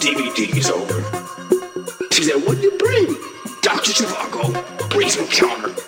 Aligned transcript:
DVDs 0.00 0.70
over. 0.70 1.02
She 2.10 2.24
said, 2.24 2.36
What'd 2.36 2.62
you 2.62 2.70
bring? 2.78 3.06
Dr. 3.60 3.92
Zhivago, 3.92 4.90
brings 4.90 5.16
encounter. 5.16 5.79